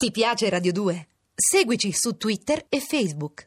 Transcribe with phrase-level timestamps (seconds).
[0.00, 1.08] Ti piace Radio 2?
[1.34, 3.44] Seguici su Twitter e Facebook.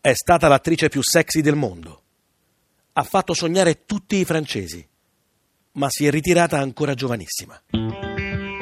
[0.00, 2.02] È stata l'attrice più sexy del mondo.
[2.92, 4.88] Ha fatto sognare tutti i francesi,
[5.72, 7.60] ma si è ritirata ancora giovanissima.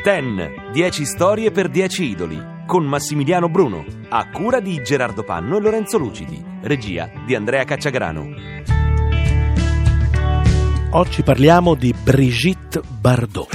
[0.02, 5.61] Ten, 10 storie per 10 idoli, con Massimiliano Bruno, a cura di Gerardo Panno e
[5.61, 8.77] Lorenzo Lucidi, regia di Andrea Cacciagrano.
[10.98, 13.48] Oggi parliamo di Brigitte Bardot.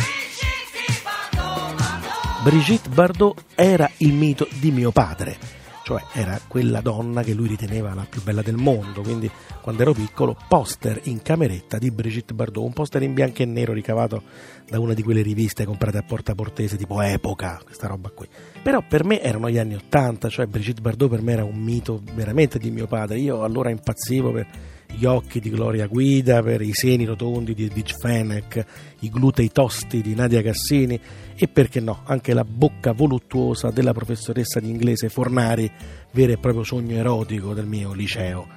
[2.42, 5.36] Brigitte Bardot era il mito di mio padre,
[5.84, 9.30] cioè era quella donna che lui riteneva la più bella del mondo, quindi
[9.62, 13.74] quando ero piccolo poster in cameretta di Brigitte Bardot, un poster in bianco e nero
[13.74, 14.24] ricavato
[14.66, 18.26] da una di quelle riviste comprate a Porta Portese tipo Epoca, questa roba qui.
[18.64, 22.02] Però per me erano gli anni Ottanta, cioè Brigitte Bardot per me era un mito
[22.14, 24.48] veramente di mio padre, io allora impazzivo per
[24.96, 28.66] gli occhi di Gloria Guida, per i seni rotondi di Edith Fenech,
[29.00, 31.00] i glutei tosti di Nadia Cassini
[31.36, 35.70] e perché no, anche la bocca voluttuosa della professoressa di inglese Fornari,
[36.12, 38.48] vero e proprio sogno erotico del mio liceo.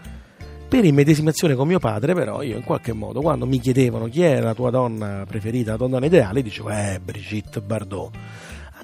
[0.69, 4.41] Per immedesimazione con mio padre, però, io in qualche modo, quando mi chiedevano chi è
[4.41, 8.15] la tua donna preferita, la donna ideale, dicevo, eh, Brigitte Bardot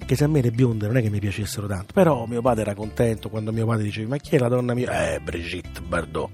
[0.02, 2.62] anche se a me le bionde non è che mi piacessero tanto, però mio padre
[2.62, 5.14] era contento quando mio padre diceva ma chi è la donna mia?
[5.14, 6.30] Eh, Brigitte Bardot.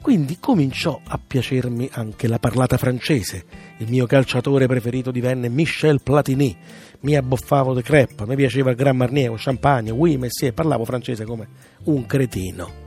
[0.00, 3.44] Quindi cominciò a piacermi anche la parlata francese.
[3.78, 6.56] Il mio calciatore preferito divenne Michel Platini.
[7.00, 11.24] Mi abboffavo de crepe, mi piaceva il Grand Marnier, il champagne, oui, messie, parlavo francese
[11.24, 11.48] come
[11.84, 12.86] un cretino.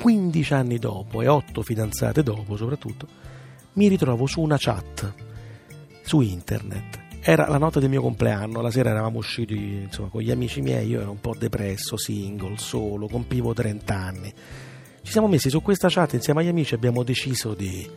[0.00, 3.06] 15 anni dopo e 8 fidanzate dopo soprattutto,
[3.74, 5.14] mi ritrovo su una chat
[6.02, 7.00] su internet.
[7.20, 10.88] Era la notte del mio compleanno, la sera eravamo usciti insomma, con gli amici miei,
[10.88, 14.34] io ero un po' depresso, single, solo, compivo 30 anni
[15.02, 17.88] ci siamo messi su questa chat insieme agli amici e abbiamo deciso di,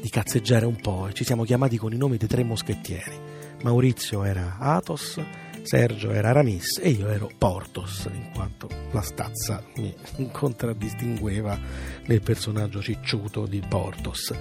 [0.00, 3.34] di cazzeggiare un po' e ci siamo chiamati con i nomi dei tre moschettieri.
[3.62, 5.20] Maurizio era Athos,
[5.62, 9.94] Sergio era Aramis e io ero Portos, in quanto la stazza mi
[10.32, 11.58] contraddistingueva
[12.06, 14.32] nel personaggio cicciuto di Portos.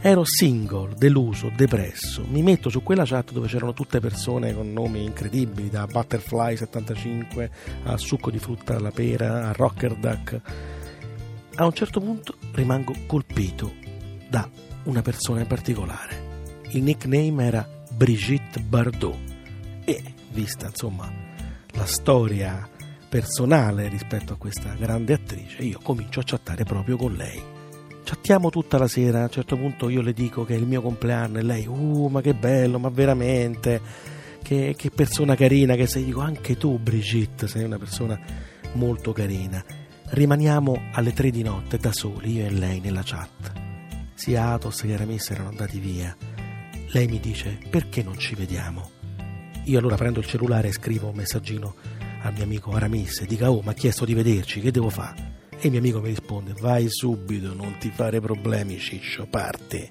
[0.00, 2.24] Ero single, deluso, depresso.
[2.28, 7.50] Mi metto su quella chat dove c'erano tutte persone con nomi incredibili, da Butterfly 75
[7.84, 10.40] a Succo di frutta alla pera, a Rocker Duck
[11.56, 13.72] a un certo punto rimango colpito
[14.28, 14.48] da
[14.84, 16.62] una persona in particolare.
[16.70, 19.16] Il nickname era Brigitte Bardot
[19.84, 21.12] e, vista insomma
[21.72, 22.68] la storia
[23.08, 27.40] personale rispetto a questa grande attrice, io comincio a chattare proprio con lei.
[28.02, 30.82] Chattiamo tutta la sera, a un certo punto io le dico che è il mio
[30.82, 33.80] compleanno e lei, uh, ma che bello, ma veramente,
[34.42, 36.04] che, che persona carina che sei.
[36.04, 38.20] Dico, anche tu Brigitte sei una persona
[38.72, 39.64] molto carina
[40.14, 43.52] Rimaniamo alle tre di notte da soli, io e lei, nella chat.
[44.14, 46.16] Sia Atos che Aramis erano andati via.
[46.92, 48.90] Lei mi dice, perché non ci vediamo?
[49.64, 51.74] Io allora prendo il cellulare e scrivo un messaggino
[52.22, 55.48] al mio amico Aramis e dico, oh, mi ha chiesto di vederci, che devo fare?
[55.50, 59.90] E il mio amico mi risponde, vai subito, non ti fare problemi, ciccio, parti.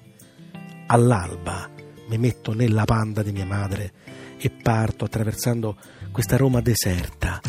[0.86, 1.68] All'alba
[2.08, 3.92] mi metto nella panda di mia madre
[4.38, 5.76] e parto attraversando
[6.10, 7.42] questa Roma deserta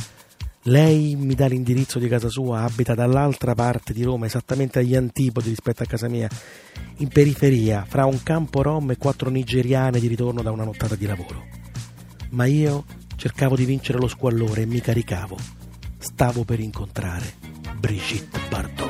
[0.68, 5.50] lei mi dà l'indirizzo di casa sua, abita dall'altra parte di Roma, esattamente agli antipodi
[5.50, 6.30] rispetto a casa mia,
[6.98, 11.06] in periferia, fra un campo rom e quattro nigeriane di ritorno da una nottata di
[11.06, 11.46] lavoro.
[12.32, 15.38] Ma io cercavo di vincere lo squallore e mi caricavo.
[15.98, 17.34] Stavo per incontrare
[17.80, 18.85] Brigitte Bardot.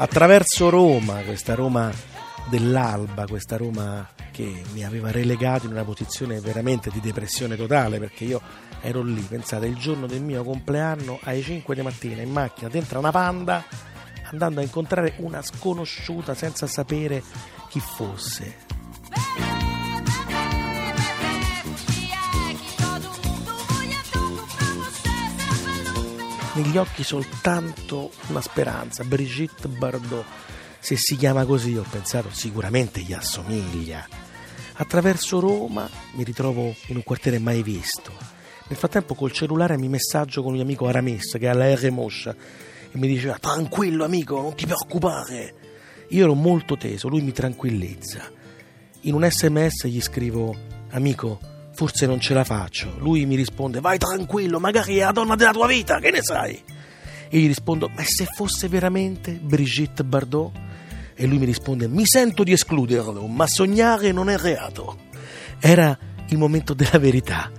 [0.00, 1.92] Attraverso Roma, questa Roma
[2.48, 8.24] dell'alba, questa Roma che mi aveva relegato in una posizione veramente di depressione totale perché
[8.24, 8.40] io
[8.80, 12.98] ero lì, pensate, il giorno del mio compleanno alle 5 di mattina in macchina dentro
[12.98, 13.62] una panda
[14.30, 17.22] andando a incontrare una sconosciuta senza sapere
[17.68, 19.49] chi fosse.
[26.54, 30.24] Negli occhi soltanto una speranza, Brigitte Bardot.
[30.80, 34.06] se si chiama così ho pensato sicuramente gli assomiglia.
[34.74, 38.12] Attraverso Roma mi ritrovo in un quartiere mai visto.
[38.68, 41.90] Nel frattempo col cellulare mi messaggio con un mio amico Aramis che ha la R
[41.90, 42.34] Moscia
[42.90, 45.54] e mi diceva tranquillo amico, non ti preoccupare.
[46.08, 48.30] Io ero molto teso, lui mi tranquillizza.
[49.02, 50.56] In un sms gli scrivo
[50.90, 51.38] amico,
[51.80, 52.94] forse non ce la faccio.
[52.98, 56.62] Lui mi risponde vai tranquillo, magari è la donna della tua vita, che ne sai?
[57.30, 60.52] E gli rispondo ma se fosse veramente Brigitte Bardot?
[61.14, 64.98] E lui mi risponde mi sento di escluderlo, ma sognare non è reato.
[65.58, 65.98] Era
[66.28, 67.50] il momento della verità.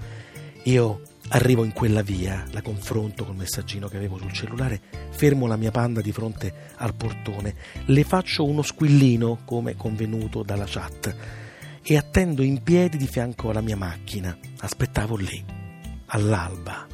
[0.65, 5.55] Io arrivo in quella via, la confronto col messaggino che avevo sul cellulare, fermo la
[5.55, 11.39] mia panda di fronte al portone, le faccio uno squillino come convenuto dalla chat
[11.83, 14.37] e attendo in piedi di fianco alla mia macchina.
[14.59, 15.43] Aspettavo lì,
[16.07, 16.87] all'alba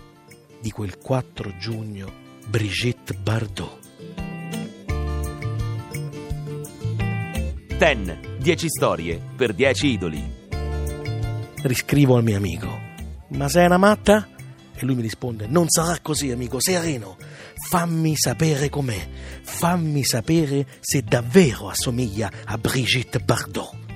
[0.61, 2.11] di quel 4 giugno,
[2.47, 3.85] Brigitte Bardot.
[7.77, 10.35] Ten, 10 storie per 10 idoli.
[11.61, 12.85] Riscrivo al mio amico.
[13.29, 14.27] Ma sei una matta?
[14.73, 17.17] E lui mi risponde: Non sarà così, amico, sereno.
[17.69, 19.07] Fammi sapere com'è.
[19.41, 23.86] Fammi sapere se davvero assomiglia a Brigitte Bardot.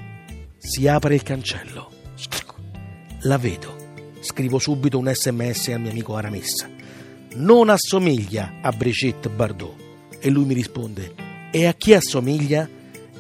[0.64, 1.90] Si apre il cancello.
[3.22, 3.76] La vedo.
[4.20, 6.70] Scrivo subito un sms al mio amico Aramis.
[7.34, 9.74] Non assomiglia a Brigitte Bardot.
[10.20, 11.16] E lui mi risponde:
[11.50, 12.70] E a chi assomiglia?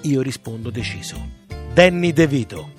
[0.01, 1.17] Io rispondo deciso:
[1.73, 2.73] Danny DeVito.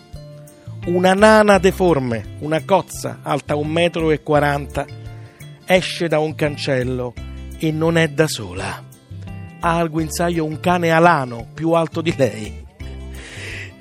[0.87, 7.15] Una nana deforme, una cozza alta 1,40 m, esce da un cancello
[7.59, 8.81] e non è da sola.
[9.59, 12.62] Ha al guinzaglio un cane alano più alto di lei.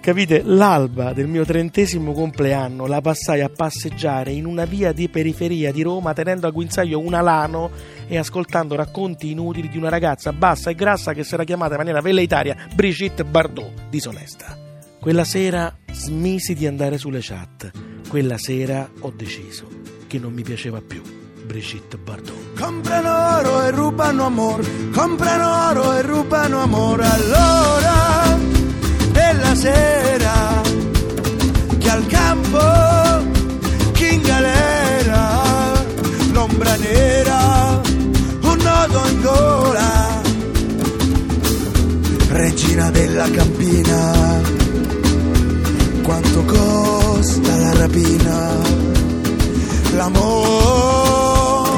[0.02, 5.72] Capite, l'alba del mio trentesimo compleanno la passai a passeggiare in una via di periferia
[5.72, 7.70] di Roma tenendo a guinzaglio un alano
[8.08, 11.78] e ascoltando racconti inutili di una ragazza bassa e grassa che si era chiamata in
[11.78, 14.58] maniera velleitaria Brigitte Bardot, disonesta.
[15.00, 17.70] Quella sera smisi di andare sulle chat.
[18.10, 19.68] Quella sera ho deciso
[20.08, 21.04] che non mi piaceva più
[21.46, 22.60] Brigitte Bardot.
[22.60, 27.41] Comprano oro e rubano amor, comprano oro e rubano amor all'ora
[42.72, 44.42] regina della campina.
[46.04, 48.56] Quanto costa la rapina?
[49.96, 51.78] L'amor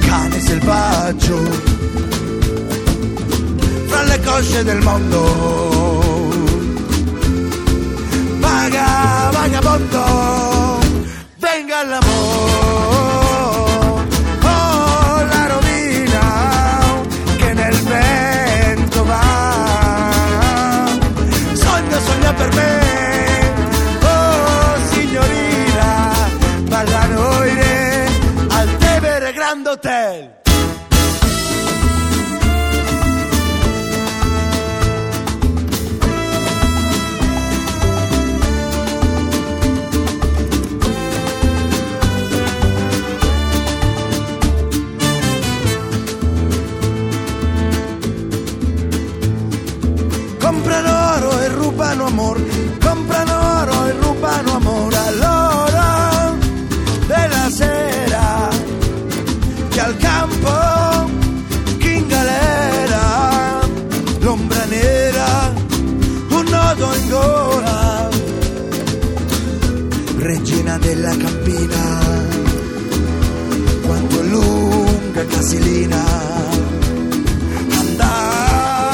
[0.00, 1.36] cane selvaggio
[3.86, 6.26] fra le cosce del mondo.
[8.40, 10.57] Vaga vagabondo
[29.78, 30.34] Hotel.
[50.40, 52.40] Comprano oro e rubano amor,
[71.18, 72.26] campina
[73.86, 76.04] quanto è lunga casilina.
[77.80, 78.88] Andar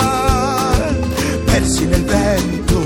[1.44, 2.82] persi nel vento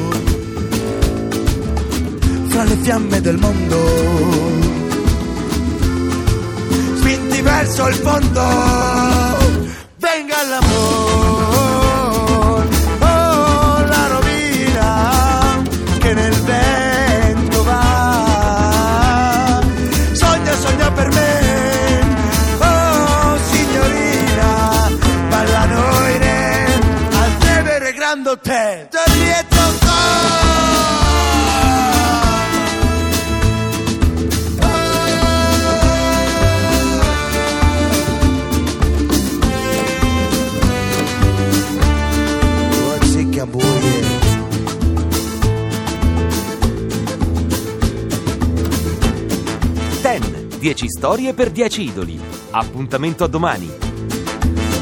[2.48, 3.76] fra le fiamme del mondo.
[6.96, 8.46] Spinti verso il fondo
[9.98, 11.07] venga l'amore
[28.48, 29.44] Buie
[50.00, 52.18] Ten, 10 storie per 10 idoli.
[52.52, 53.87] Appuntamento a domani.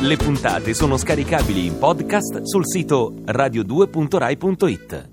[0.01, 5.09] Le puntate sono scaricabili in podcast sul sito radio2.rai.it.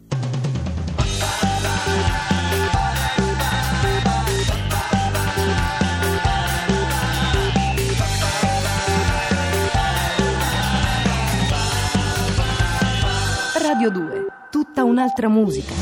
[13.61, 14.25] Radio 2.
[14.51, 15.73] Tutta un'altra musica.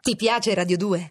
[0.00, 1.10] Ti piace Radio 2?